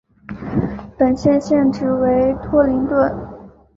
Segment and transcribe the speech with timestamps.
[0.97, 3.15] 本县县治为托灵顿。